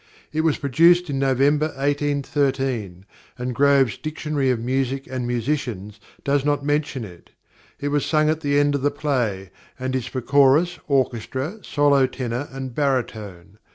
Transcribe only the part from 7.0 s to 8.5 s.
it. It was sung at